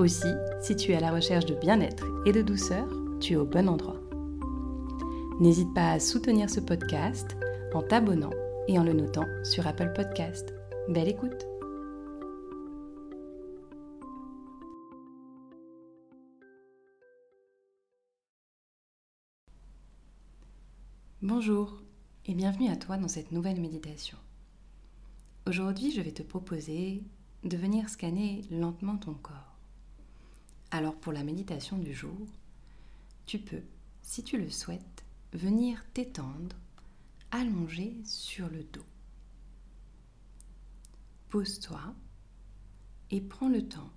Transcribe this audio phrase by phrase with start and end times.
[0.00, 0.32] Aussi,
[0.62, 2.88] si tu es à la recherche de bien-être et de douceur,
[3.20, 4.00] tu es au bon endroit.
[5.40, 7.36] N'hésite pas à soutenir ce podcast
[7.74, 8.30] en t'abonnant
[8.66, 10.54] et en le notant sur Apple Podcast.
[10.88, 11.46] Belle écoute
[21.20, 21.82] Bonjour
[22.24, 24.16] et bienvenue à toi dans cette nouvelle méditation.
[25.46, 27.02] Aujourd'hui, je vais te proposer
[27.44, 29.49] de venir scanner lentement ton corps.
[30.72, 32.28] Alors pour la méditation du jour,
[33.26, 33.62] tu peux,
[34.02, 36.56] si tu le souhaites, venir t'étendre
[37.32, 38.84] allongé sur le dos.
[41.28, 41.80] Pose-toi
[43.10, 43.90] et prends le temps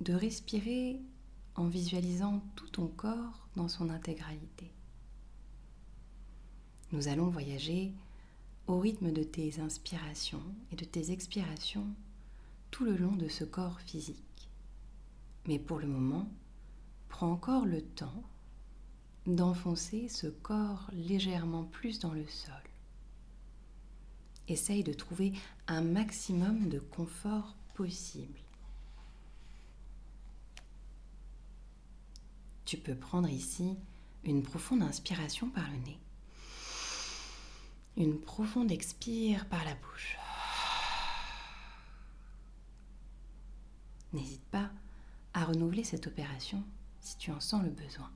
[0.00, 1.00] de respirer
[1.54, 4.70] en visualisant tout ton corps dans son intégralité.
[6.92, 7.92] Nous allons voyager
[8.66, 11.86] au rythme de tes inspirations et de tes expirations
[12.70, 14.25] tout le long de ce corps physique.
[15.46, 16.28] Mais pour le moment,
[17.08, 18.22] prends encore le temps
[19.26, 22.54] d'enfoncer ce corps légèrement plus dans le sol.
[24.48, 25.32] Essaye de trouver
[25.66, 28.38] un maximum de confort possible.
[32.64, 33.76] Tu peux prendre ici
[34.24, 35.98] une profonde inspiration par le nez
[37.96, 40.18] une profonde expire par la bouche.
[44.12, 44.70] N'hésite pas
[45.34, 46.62] à renouveler cette opération
[47.00, 48.10] si tu en sens le besoin.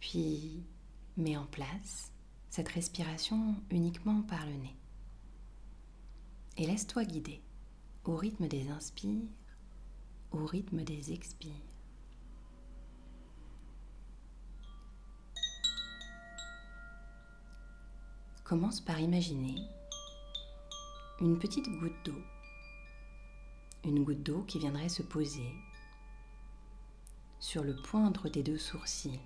[0.00, 0.62] Puis
[1.16, 2.12] mets en place
[2.50, 4.76] cette respiration uniquement par le nez.
[6.56, 7.42] Et laisse-toi guider
[8.04, 9.28] au rythme des inspires,
[10.30, 11.50] au rythme des expires.
[18.44, 19.56] Commence par imaginer
[21.20, 22.33] une petite goutte d'eau.
[23.84, 25.52] Une goutte d'eau qui viendrait se poser
[27.38, 29.20] sur le point entre tes deux sourcils.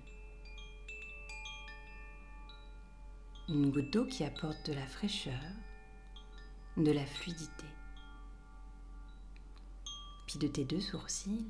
[3.47, 5.39] Une goutte d'eau qui apporte de la fraîcheur,
[6.75, 7.65] de la fluidité.
[10.27, 11.47] Puis de tes deux sourcils,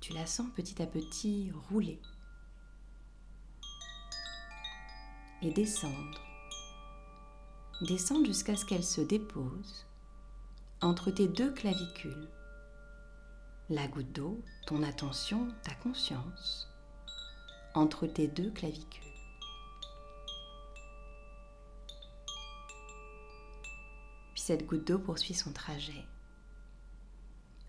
[0.00, 2.00] tu la sens petit à petit rouler
[5.40, 6.20] et descendre
[7.82, 9.87] descendre jusqu'à ce qu'elle se dépose
[10.80, 12.28] entre tes deux clavicules.
[13.68, 16.68] La goutte d'eau, ton attention, ta conscience,
[17.74, 19.02] entre tes deux clavicules.
[24.34, 26.04] Puis cette goutte d'eau poursuit son trajet.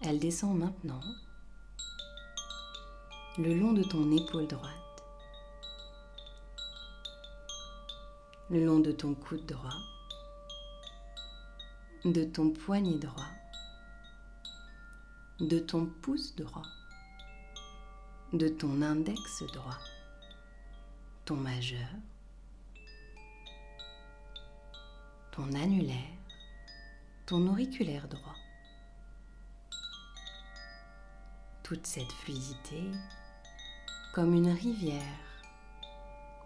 [0.02, 1.02] Elle descend maintenant
[3.40, 5.04] le long de ton épaule droite,
[8.50, 9.78] le long de ton coude droit,
[12.06, 13.28] de ton poignet droit,
[15.40, 16.66] de ton pouce droit,
[18.32, 19.78] de ton index droit,
[21.26, 21.90] ton majeur,
[25.32, 26.18] ton annulaire,
[27.26, 28.36] ton auriculaire droit.
[31.64, 32.92] Toute cette fluidité
[34.14, 35.04] comme une rivière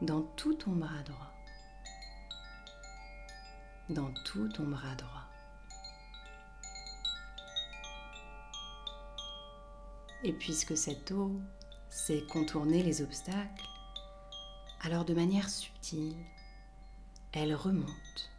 [0.02, 1.34] dans tout ton bras droit,
[3.90, 5.23] dans tout ton bras droit.
[10.26, 11.32] Et puisque cette eau
[11.90, 13.68] sait contourner les obstacles,
[14.82, 16.16] alors de manière subtile,
[17.34, 18.32] elle remonte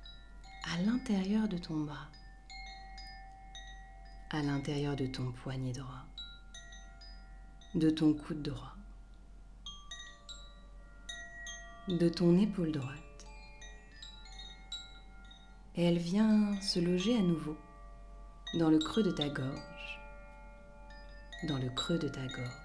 [0.72, 2.08] à l'intérieur de ton bras,
[4.30, 6.06] à l'intérieur de ton poignet droit,
[7.74, 8.76] de ton coude droit,
[11.88, 13.26] de ton épaule droite.
[15.76, 17.58] Et elle vient se loger à nouveau
[18.54, 19.73] dans le creux de ta gorge
[21.46, 22.64] dans le creux de ta gorge.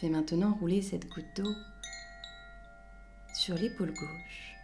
[0.00, 1.54] Fais maintenant rouler cette goutte d'eau
[3.34, 4.54] sur l'épaule gauche,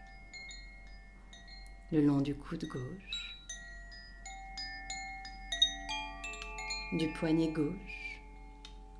[1.90, 3.36] le long du coude gauche,
[6.92, 8.20] du poignet gauche,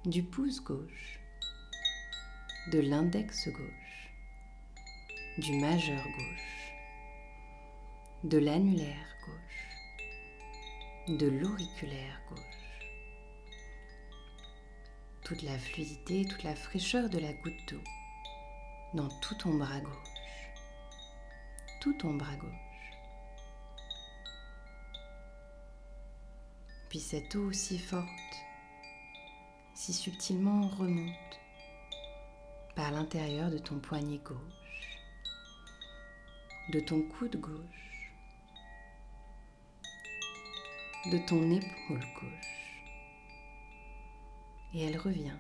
[0.06, 1.20] du pouce gauche,
[2.70, 4.12] de l'index gauche,
[5.38, 6.62] du majeur gauche,
[8.24, 12.40] de l'annulaire gauche, de l'auriculaire gauche.
[15.24, 17.82] Toute la fluidité, toute la fraîcheur de la goutte d'eau
[18.94, 20.32] dans tout ton bras gauche,
[21.80, 22.52] tout ton bras gauche.
[26.90, 28.06] Puis cette eau si forte,
[29.74, 31.40] si subtilement remonte
[32.76, 35.00] par l'intérieur de ton poignet gauche,
[36.69, 37.92] de ton coude gauche,
[41.10, 42.82] de ton épaule gauche.
[44.72, 45.37] Et elle revient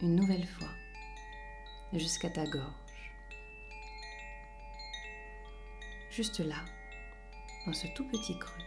[0.00, 0.70] une nouvelle fois
[1.92, 3.12] jusqu'à ta gorge.
[6.10, 6.64] Juste là,
[7.66, 8.64] dans ce tout petit creux.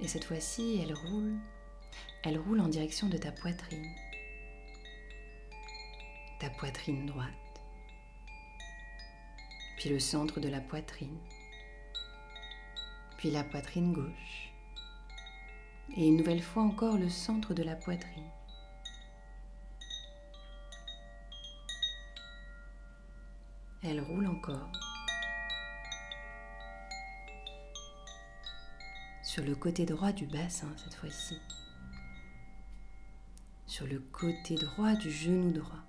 [0.00, 1.38] Et cette fois-ci, elle roule.
[2.24, 3.94] Elle roule en direction de ta poitrine.
[6.40, 7.28] Ta poitrine droite.
[9.78, 11.18] Puis le centre de la poitrine.
[13.22, 14.52] Puis la poitrine gauche.
[15.96, 18.28] Et une nouvelle fois encore le centre de la poitrine.
[23.84, 24.72] Elle roule encore.
[29.22, 31.38] sur le côté droit du bassin cette fois-ci,
[33.66, 35.84] sur le côté droit du genou droit,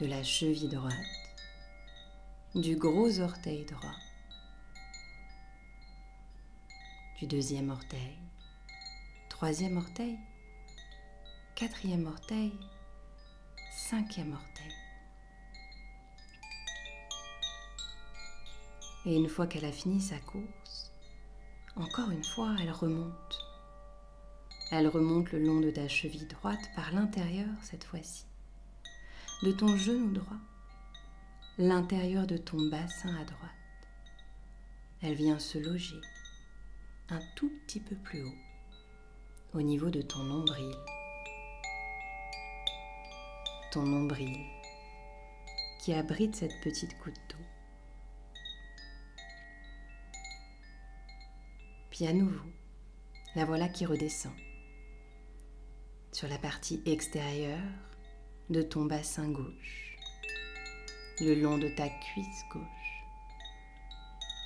[0.00, 0.92] de la cheville droite,
[2.54, 3.94] du gros orteil droit,
[7.26, 8.16] deuxième orteil,
[9.28, 10.18] troisième orteil,
[11.54, 12.52] quatrième orteil,
[13.72, 14.72] cinquième orteil.
[19.04, 20.92] Et une fois qu'elle a fini sa course,
[21.76, 23.38] encore une fois, elle remonte.
[24.70, 28.24] Elle remonte le long de ta cheville droite par l'intérieur cette fois-ci,
[29.42, 30.38] de ton genou droit,
[31.58, 33.50] l'intérieur de ton bassin à droite.
[35.02, 36.00] Elle vient se loger
[37.10, 38.34] un tout petit peu plus haut,
[39.54, 40.74] au niveau de ton nombril.
[43.72, 44.36] Ton nombril
[45.80, 47.44] qui abrite cette petite goutte d'eau.
[51.90, 52.48] Puis à nouveau,
[53.34, 54.32] la voilà qui redescend
[56.12, 57.58] sur la partie extérieure
[58.50, 59.96] de ton bassin gauche,
[61.20, 63.04] le long de ta cuisse gauche,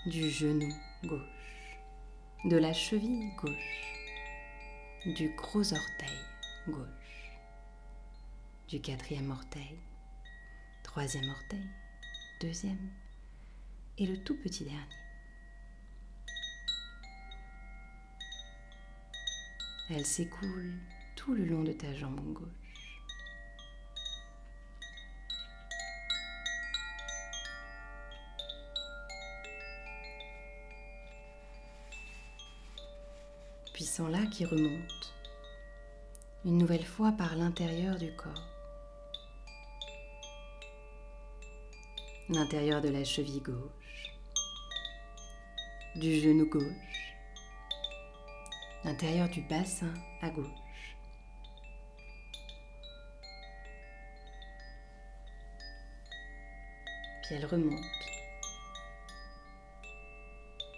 [0.06, 0.72] du genou
[1.04, 1.35] gauche,
[2.46, 3.96] de la cheville gauche,
[5.04, 6.18] du gros orteil
[6.68, 7.32] gauche,
[8.68, 9.80] du quatrième orteil,
[10.84, 11.68] troisième orteil,
[12.40, 12.92] deuxième
[13.98, 14.80] et le tout petit dernier.
[19.90, 20.74] Elle s'écoule
[21.16, 22.65] tout le long de ta jambe gauche.
[33.76, 35.14] Puis sans là qui remonte
[36.46, 38.32] une nouvelle fois par l'intérieur du corps.
[42.30, 44.16] L'intérieur de la cheville gauche,
[45.94, 47.14] du genou gauche,
[48.82, 49.92] l'intérieur du bassin
[50.22, 50.96] à gauche.
[57.24, 57.84] Puis elle remonte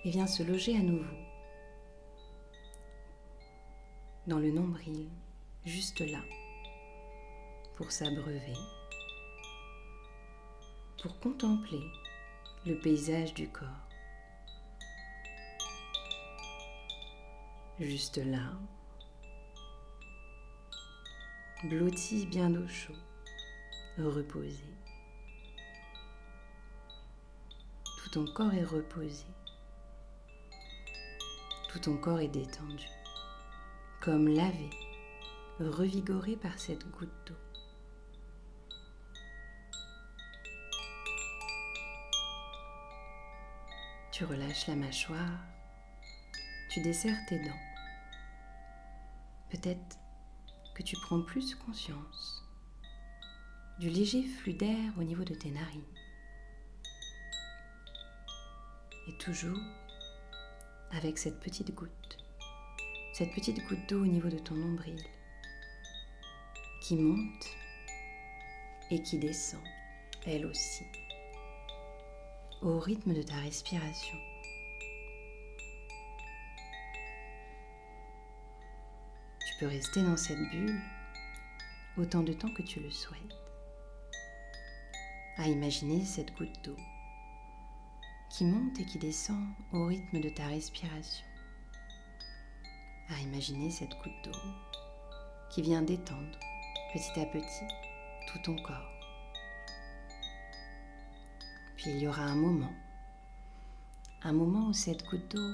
[0.05, 1.28] et vient se loger à nouveau
[4.29, 5.09] dans le nombril,
[5.65, 6.21] juste là,
[7.77, 8.59] pour s'abreuver,
[11.03, 11.81] pour contempler
[12.67, 13.69] le paysage du corps.
[17.81, 18.53] juste là,
[21.65, 22.93] blotti bien au chaud,
[23.97, 24.65] reposé.
[27.85, 29.25] Tout ton corps est reposé.
[31.71, 32.85] Tout ton corps est détendu,
[34.01, 34.71] comme lavé,
[35.59, 37.35] revigoré par cette goutte d'eau.
[44.13, 45.41] Tu relâches la mâchoire,
[46.71, 47.63] tu desserres tes dents.
[49.51, 49.99] Peut-être
[50.75, 52.45] que tu prends plus conscience
[53.79, 55.83] du léger flux d'air au niveau de tes narines.
[59.09, 59.59] Et toujours
[60.93, 61.91] avec cette petite goutte,
[63.19, 65.03] cette petite goutte d'eau au niveau de ton nombril
[66.81, 67.47] qui monte
[68.93, 69.61] et qui descend,
[70.25, 70.85] elle aussi,
[72.63, 74.17] au rythme de ta respiration.
[79.59, 80.81] peux rester dans cette bulle
[81.97, 83.37] autant de temps que tu le souhaites,
[85.39, 86.77] à imaginer cette goutte d'eau
[88.31, 91.28] qui monte et qui descend au rythme de ta respiration,
[93.11, 94.39] à imaginer cette goutte d'eau
[95.51, 96.39] qui vient détendre
[96.93, 97.65] petit à petit
[98.27, 98.93] tout ton corps.
[101.77, 102.73] Puis il y aura un moment,
[104.23, 105.53] un moment où cette goutte d'eau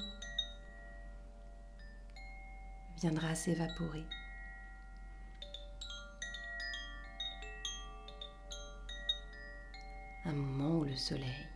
[2.97, 4.05] viendra s'évaporer.
[10.25, 11.49] Un moment où le soleil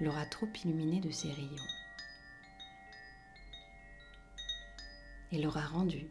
[0.00, 1.77] l'aura trop illuminé de ses rayons
[5.32, 6.10] et l'aura rendue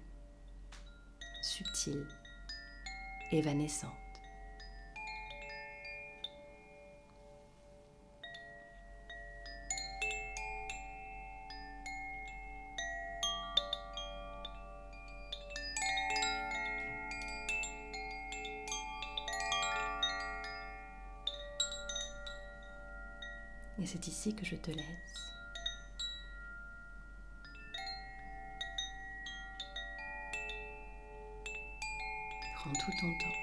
[1.42, 2.08] subtile,
[3.32, 3.92] évanescente.
[23.80, 25.37] Et c'est ici que je te laisse.
[32.60, 33.36] Prends tout ton temps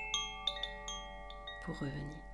[1.65, 2.34] pour revenir.